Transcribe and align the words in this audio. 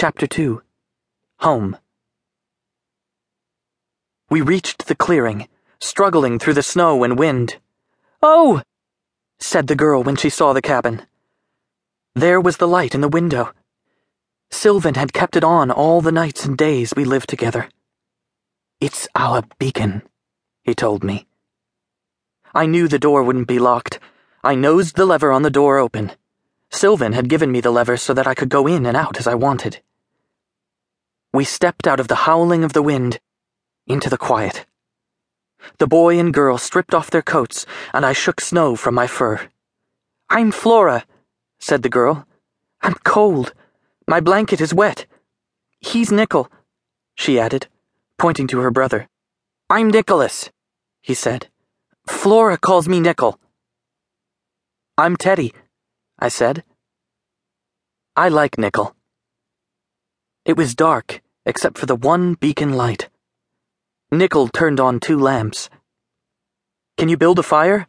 Chapter 0.00 0.26
2 0.26 0.62
Home. 1.40 1.76
We 4.30 4.40
reached 4.40 4.86
the 4.86 4.94
clearing, 4.94 5.46
struggling 5.78 6.38
through 6.38 6.54
the 6.54 6.62
snow 6.62 7.04
and 7.04 7.18
wind. 7.18 7.58
Oh! 8.22 8.62
said 9.40 9.66
the 9.66 9.76
girl 9.76 10.02
when 10.02 10.16
she 10.16 10.30
saw 10.30 10.54
the 10.54 10.62
cabin. 10.62 11.02
There 12.14 12.40
was 12.40 12.56
the 12.56 12.66
light 12.66 12.94
in 12.94 13.02
the 13.02 13.10
window. 13.10 13.52
Sylvan 14.50 14.94
had 14.94 15.12
kept 15.12 15.36
it 15.36 15.44
on 15.44 15.70
all 15.70 16.00
the 16.00 16.12
nights 16.12 16.46
and 16.46 16.56
days 16.56 16.94
we 16.96 17.04
lived 17.04 17.28
together. 17.28 17.68
It's 18.80 19.06
our 19.14 19.42
beacon, 19.58 20.00
he 20.62 20.74
told 20.74 21.04
me. 21.04 21.26
I 22.54 22.64
knew 22.64 22.88
the 22.88 22.98
door 22.98 23.22
wouldn't 23.22 23.48
be 23.48 23.58
locked. 23.58 24.00
I 24.42 24.54
nosed 24.54 24.96
the 24.96 25.04
lever 25.04 25.30
on 25.30 25.42
the 25.42 25.50
door 25.50 25.76
open. 25.76 26.12
Sylvan 26.70 27.12
had 27.12 27.28
given 27.28 27.52
me 27.52 27.60
the 27.60 27.70
lever 27.70 27.98
so 27.98 28.14
that 28.14 28.26
I 28.26 28.32
could 28.32 28.48
go 28.48 28.66
in 28.66 28.86
and 28.86 28.96
out 28.96 29.18
as 29.18 29.26
I 29.26 29.34
wanted. 29.34 29.82
We 31.40 31.46
stepped 31.46 31.86
out 31.86 32.00
of 32.00 32.08
the 32.08 32.26
howling 32.28 32.64
of 32.64 32.74
the 32.74 32.82
wind 32.82 33.18
into 33.86 34.10
the 34.10 34.18
quiet. 34.18 34.66
The 35.78 35.86
boy 35.86 36.18
and 36.18 36.34
girl 36.34 36.58
stripped 36.58 36.92
off 36.92 37.10
their 37.10 37.22
coats, 37.22 37.64
and 37.94 38.04
I 38.04 38.12
shook 38.12 38.42
snow 38.42 38.76
from 38.76 38.94
my 38.94 39.06
fur. 39.06 39.48
I'm 40.28 40.50
Flora, 40.50 41.06
said 41.58 41.82
the 41.82 41.88
girl. 41.88 42.26
I'm 42.82 42.92
cold. 43.04 43.54
My 44.06 44.20
blanket 44.20 44.60
is 44.60 44.74
wet. 44.74 45.06
He's 45.78 46.12
Nickel, 46.12 46.52
she 47.14 47.40
added, 47.40 47.68
pointing 48.18 48.46
to 48.48 48.60
her 48.60 48.70
brother. 48.70 49.08
I'm 49.70 49.88
Nicholas, 49.88 50.50
he 51.00 51.14
said. 51.14 51.48
Flora 52.06 52.58
calls 52.58 52.86
me 52.86 53.00
Nickel. 53.00 53.40
I'm 54.98 55.16
Teddy, 55.16 55.54
I 56.18 56.28
said. 56.28 56.64
I 58.14 58.28
like 58.28 58.58
Nickel. 58.58 58.94
It 60.44 60.58
was 60.58 60.74
dark, 60.74 61.22
except 61.44 61.78
for 61.78 61.86
the 61.86 61.96
one 61.96 62.34
beacon 62.34 62.72
light. 62.72 63.08
Nickel 64.12 64.48
turned 64.48 64.80
on 64.80 65.00
two 65.00 65.18
lamps. 65.18 65.70
Can 66.96 67.08
you 67.08 67.16
build 67.16 67.38
a 67.38 67.42
fire? 67.42 67.86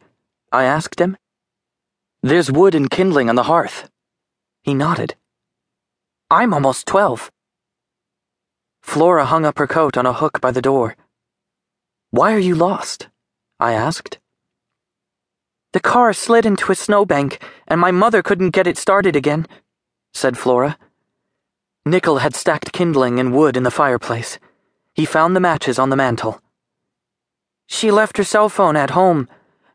I 0.50 0.64
asked 0.64 1.00
him. 1.00 1.16
There's 2.22 2.52
wood 2.52 2.74
and 2.74 2.90
kindling 2.90 3.28
on 3.28 3.34
the 3.34 3.44
hearth. 3.44 3.90
He 4.62 4.74
nodded. 4.74 5.16
I'm 6.30 6.54
almost 6.54 6.86
twelve. 6.86 7.30
Flora 8.80 9.26
hung 9.26 9.44
up 9.44 9.58
her 9.58 9.66
coat 9.66 9.96
on 9.96 10.06
a 10.06 10.12
hook 10.12 10.40
by 10.40 10.50
the 10.50 10.62
door. 10.62 10.96
Why 12.10 12.32
are 12.32 12.38
you 12.38 12.54
lost? 12.54 13.08
I 13.58 13.72
asked. 13.72 14.18
The 15.72 15.80
car 15.80 16.12
slid 16.12 16.44
into 16.44 16.70
a 16.70 16.74
snowbank, 16.74 17.42
and 17.66 17.80
my 17.80 17.90
mother 17.90 18.22
couldn't 18.22 18.50
get 18.50 18.66
it 18.66 18.76
started 18.76 19.16
again, 19.16 19.46
said 20.12 20.36
Flora. 20.36 20.78
Nickel 21.84 22.18
had 22.18 22.36
stacked 22.36 22.72
kindling 22.72 23.18
and 23.18 23.34
wood 23.34 23.56
in 23.56 23.64
the 23.64 23.70
fireplace. 23.70 24.38
He 24.94 25.04
found 25.04 25.34
the 25.34 25.40
matches 25.40 25.78
on 25.78 25.90
the 25.90 25.96
mantel. 25.96 26.40
She 27.66 27.90
left 27.90 28.18
her 28.18 28.24
cell 28.24 28.48
phone 28.48 28.76
at 28.76 28.90
home. 28.90 29.28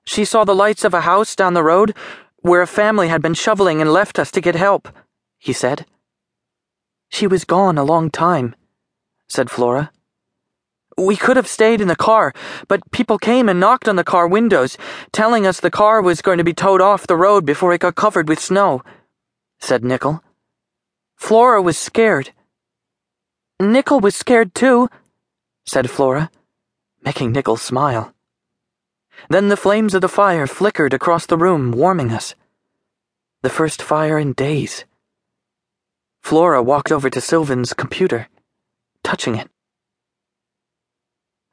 She 0.05 0.23
saw 0.23 0.45
the 0.45 0.55
lights 0.55 0.85
of 0.85 0.93
a 0.93 1.01
house 1.01 1.35
down 1.35 1.53
the 1.53 1.63
road 1.63 1.93
where 2.41 2.61
a 2.61 2.67
family 2.67 3.09
had 3.09 3.21
been 3.21 3.33
shoveling 3.33 3.81
and 3.81 3.91
left 3.91 4.19
us 4.19 4.31
to 4.31 4.41
get 4.41 4.55
help, 4.55 4.87
he 5.37 5.51
said. 5.51 5.85
She 7.09 7.27
was 7.27 7.43
gone 7.43 7.77
a 7.77 7.83
long 7.83 8.09
time, 8.09 8.55
said 9.27 9.49
Flora. 9.49 9.91
We 10.97 11.17
could 11.17 11.35
have 11.35 11.47
stayed 11.47 11.81
in 11.81 11.89
the 11.89 11.95
car, 11.95 12.33
but 12.67 12.89
people 12.91 13.17
came 13.17 13.49
and 13.49 13.59
knocked 13.59 13.89
on 13.89 13.97
the 13.97 14.03
car 14.03 14.27
windows, 14.27 14.77
telling 15.11 15.45
us 15.45 15.59
the 15.59 15.69
car 15.69 16.01
was 16.01 16.21
going 16.21 16.37
to 16.37 16.43
be 16.43 16.53
towed 16.53 16.81
off 16.81 17.05
the 17.05 17.17
road 17.17 17.45
before 17.45 17.73
it 17.73 17.81
got 17.81 17.95
covered 17.95 18.29
with 18.29 18.39
snow, 18.39 18.81
said 19.59 19.83
Nickel. 19.83 20.23
Flora 21.17 21.61
was 21.61 21.77
scared. 21.77 22.31
Nickel 23.59 23.99
was 23.99 24.15
scared 24.15 24.55
too, 24.55 24.87
said 25.65 25.89
Flora, 25.89 26.31
making 27.03 27.31
Nickel 27.33 27.57
smile. 27.57 28.13
Then 29.29 29.49
the 29.49 29.57
flames 29.57 29.93
of 29.93 30.01
the 30.01 30.07
fire 30.07 30.47
flickered 30.47 30.93
across 30.93 31.25
the 31.25 31.37
room, 31.37 31.71
warming 31.71 32.11
us. 32.11 32.35
The 33.41 33.49
first 33.49 33.81
fire 33.81 34.17
in 34.17 34.33
days. 34.33 34.85
Flora 36.21 36.61
walked 36.61 36.91
over 36.91 37.09
to 37.09 37.19
Sylvan's 37.19 37.73
computer, 37.73 38.29
touching 39.03 39.35
it. 39.35 39.49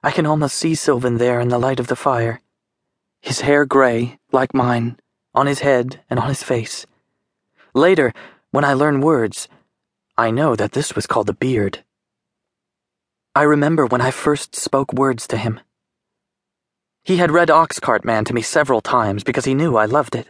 I 0.03 0.11
can 0.11 0.27
almost 0.27 0.57
see 0.57 0.75
Sylvan 0.75 1.17
there 1.17 1.41
in 1.41 1.49
the 1.49 1.59
light 1.59 1.81
of 1.81 1.87
the 1.87 1.97
fire, 1.97 2.41
his 3.23 3.41
hair 3.41 3.65
gray, 3.65 4.19
like 4.31 4.53
mine, 4.53 4.99
on 5.35 5.47
his 5.47 5.61
head 5.61 6.03
and 6.11 6.21
on 6.21 6.29
his 6.29 6.43
face. 6.43 6.87
Later, 7.75 8.13
when 8.51 8.65
I 8.65 8.75
learn 8.75 9.01
words, 9.01 9.49
I 10.17 10.31
know 10.31 10.55
that 10.55 10.73
this 10.73 10.95
was 10.95 11.09
called 11.09 11.27
the 11.27 11.33
beard. 11.35 11.83
I 13.35 13.43
remember 13.43 13.85
when 13.85 14.01
I 14.01 14.13
first 14.13 14.55
spoke 14.55 14.93
words 14.93 15.27
to 15.27 15.37
him. 15.37 15.59
He 17.03 17.17
had 17.17 17.33
read 17.33 17.49
Oxcart 17.49 18.05
Man 18.05 18.25
to 18.27 18.33
me 18.33 18.41
several 18.41 18.81
times 18.81 19.25
because 19.25 19.45
he 19.45 19.55
knew 19.55 19.77
I 19.77 19.87
loved 19.87 20.15
it. 20.15 20.29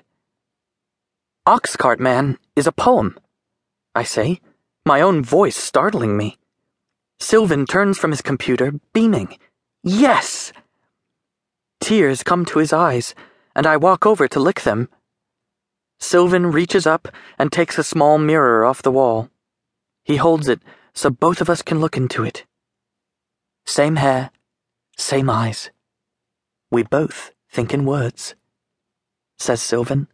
Oxcart 1.46 2.00
Man 2.00 2.38
is 2.56 2.66
a 2.66 2.72
poem, 2.72 3.18
I 3.94 4.04
say, 4.04 4.40
my 4.86 5.02
own 5.02 5.22
voice 5.22 5.56
startling 5.56 6.16
me. 6.16 6.38
Sylvan 7.20 7.66
turns 7.66 7.98
from 7.98 8.10
his 8.10 8.22
computer, 8.22 8.72
beaming. 8.94 9.38
Yes! 9.82 10.54
Tears 11.82 12.22
come 12.22 12.46
to 12.46 12.58
his 12.58 12.72
eyes, 12.72 13.14
and 13.54 13.66
I 13.66 13.76
walk 13.76 14.06
over 14.06 14.26
to 14.28 14.40
lick 14.40 14.62
them. 14.62 14.88
Sylvan 16.00 16.50
reaches 16.52 16.86
up 16.86 17.08
and 17.38 17.52
takes 17.52 17.76
a 17.76 17.84
small 17.84 18.16
mirror 18.16 18.64
off 18.64 18.80
the 18.80 18.90
wall. 18.90 19.28
He 20.04 20.16
holds 20.16 20.48
it 20.48 20.60
so 20.92 21.10
both 21.10 21.40
of 21.40 21.50
us 21.50 21.62
can 21.62 21.80
look 21.80 21.96
into 21.96 22.22
it. 22.22 22.44
Same 23.66 23.96
hair, 23.96 24.30
same 24.96 25.28
eyes. 25.28 25.70
We 26.70 26.82
both 26.82 27.32
think 27.50 27.72
in 27.72 27.84
words, 27.84 28.34
says 29.38 29.62
Sylvan. 29.62 30.08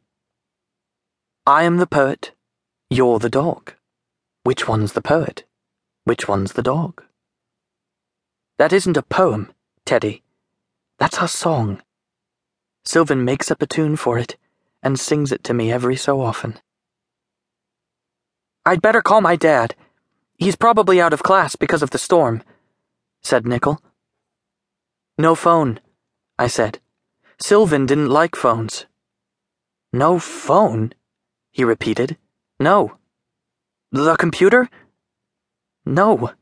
I 1.46 1.64
am 1.64 1.78
the 1.78 1.86
poet, 1.86 2.32
you're 2.88 3.18
the 3.18 3.30
dog. 3.30 3.74
Which 4.44 4.68
one's 4.68 4.92
the 4.92 5.02
poet? 5.02 5.44
Which 6.04 6.28
one's 6.28 6.52
the 6.52 6.62
dog? 6.62 7.02
That 8.58 8.72
isn't 8.72 8.96
a 8.96 9.02
poem, 9.02 9.52
Teddy. 9.84 10.22
That's 10.98 11.18
our 11.18 11.28
song. 11.28 11.82
Sylvan 12.84 13.24
makes 13.24 13.50
up 13.50 13.62
a 13.62 13.66
tune 13.66 13.96
for 13.96 14.18
it 14.18 14.36
and 14.82 14.98
sings 14.98 15.32
it 15.32 15.44
to 15.44 15.54
me 15.54 15.72
every 15.72 15.96
so 15.96 16.20
often. 16.20 16.58
I'd 18.64 18.82
better 18.82 19.02
call 19.02 19.20
my 19.20 19.36
dad. 19.36 19.74
He's 20.38 20.56
probably 20.56 21.00
out 21.00 21.12
of 21.12 21.22
class 21.22 21.56
because 21.56 21.82
of 21.82 21.90
the 21.90 21.98
storm 21.98 22.42
said 23.22 23.46
Nickel. 23.46 23.80
No 25.18 25.34
phone, 25.34 25.80
I 26.38 26.46
said. 26.46 26.80
Sylvan 27.38 27.86
didn't 27.86 28.08
like 28.08 28.36
phones. 28.36 28.86
No 29.92 30.18
phone? 30.18 30.92
he 31.50 31.64
repeated. 31.64 32.16
No. 32.58 32.96
The 33.92 34.16
computer? 34.16 34.68
No. 35.84 36.32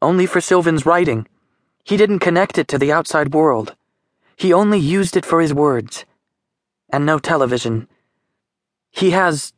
Only 0.00 0.26
for 0.26 0.40
Sylvan's 0.40 0.86
writing. 0.86 1.26
He 1.84 1.96
didn't 1.96 2.20
connect 2.20 2.58
it 2.58 2.68
to 2.68 2.78
the 2.78 2.92
outside 2.92 3.34
world. 3.34 3.76
He 4.36 4.52
only 4.52 4.78
used 4.78 5.16
it 5.16 5.26
for 5.26 5.40
his 5.40 5.52
words. 5.52 6.04
And 6.92 7.04
no 7.04 7.18
television. 7.18 7.88
He 8.90 9.10
has. 9.10 9.52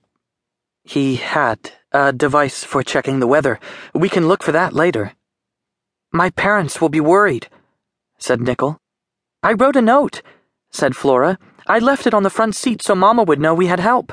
He 0.84 1.16
had 1.16 1.72
a 1.93 2.12
device 2.12 2.65
for 2.65 2.82
checking 2.82 3.20
the 3.20 3.26
weather. 3.26 3.60
We 3.94 4.09
can 4.09 4.28
look 4.28 4.43
for 4.43 4.53
that 4.53 4.72
later. 4.72 5.12
My 6.12 6.31
parents 6.31 6.81
will 6.81 6.88
be 6.88 7.00
worried, 7.00 7.48
said 8.19 8.41
Nickel. 8.41 8.81
I 9.43 9.53
wrote 9.53 9.76
a 9.76 9.82
note, 9.82 10.22
said 10.70 10.97
Flora. 10.97 11.38
I 11.66 11.78
left 11.78 12.06
it 12.06 12.15
on 12.15 12.22
the 12.22 12.31
front 12.31 12.56
seat 12.56 12.82
so 12.82 12.94
Mama 12.94 13.22
would 13.22 13.41
know 13.41 13.54
we 13.54 13.66
had 13.66 13.81
help. 13.81 14.12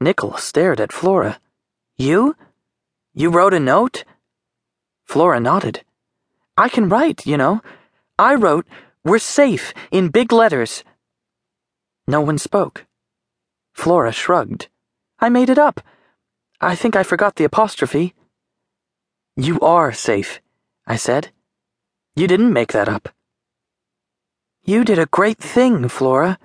Nickel 0.00 0.36
stared 0.36 0.80
at 0.80 0.92
Flora. 0.92 1.40
You? 1.96 2.36
You 3.14 3.30
wrote 3.30 3.54
a 3.54 3.60
note? 3.60 4.04
Flora 5.04 5.40
nodded. 5.40 5.84
I 6.56 6.68
can 6.68 6.88
write, 6.88 7.26
you 7.26 7.36
know. 7.36 7.62
I 8.18 8.34
wrote, 8.34 8.66
We're 9.02 9.18
safe, 9.18 9.72
in 9.90 10.08
big 10.08 10.32
letters. 10.32 10.84
No 12.06 12.20
one 12.20 12.38
spoke. 12.38 12.86
Flora 13.72 14.12
shrugged. 14.12 14.68
I 15.20 15.28
made 15.28 15.50
it 15.50 15.58
up. 15.58 15.80
I 16.60 16.74
think 16.74 16.96
I 16.96 17.02
forgot 17.02 17.36
the 17.36 17.44
apostrophe. 17.44 18.14
You 19.36 19.60
are 19.60 19.92
safe, 19.92 20.40
I 20.86 20.96
said. 20.96 21.30
You 22.16 22.26
didn't 22.26 22.52
make 22.52 22.72
that 22.72 22.88
up. 22.88 23.10
You 24.64 24.84
did 24.84 24.98
a 24.98 25.06
great 25.06 25.38
thing, 25.38 25.88
Flora, 25.88 26.38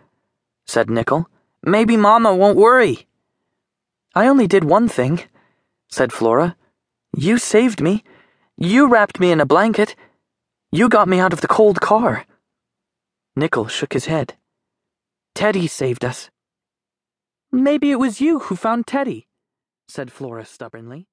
said 0.66 0.90
Nickel. 0.90 1.30
Maybe 1.64 1.96
Mama 1.96 2.36
won't 2.36 2.58
worry. 2.58 3.08
I 4.14 4.28
only 4.28 4.48
did 4.48 4.64
one 4.64 4.88
thing, 4.88 5.24
said 5.90 6.12
Flora. 6.12 6.56
You 7.16 7.38
saved 7.38 7.82
me. 7.82 8.04
You 8.58 8.88
wrapped 8.88 9.20
me 9.20 9.32
in 9.32 9.42
a 9.42 9.46
blanket. 9.46 9.96
You 10.72 10.90
got 10.90 11.08
me 11.08 11.20
out 11.20 11.34
of 11.34 11.42
the 11.42 11.48
cold 11.48 11.80
car. 11.80 12.26
Nickel 13.36 13.68
shook 13.68 13.94
his 13.94 14.06
head. 14.06 14.36
Teddy 15.34 15.68
saved 15.68 16.04
us. 16.04 16.30
Maybe 17.56 17.90
it 17.90 18.00
was 18.00 18.20
you 18.20 18.40
who 18.40 18.58
found 18.58 18.86
Teddy, 18.86 19.30
said 19.88 20.12
Flora 20.12 20.44
stubbornly. 20.44 21.08